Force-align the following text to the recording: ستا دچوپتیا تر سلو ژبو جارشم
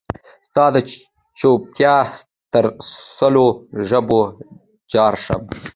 ستا 0.47 0.65
دچوپتیا 0.73 1.95
تر 2.51 2.65
سلو 3.17 3.47
ژبو 3.89 4.21
جارشم 4.91 5.41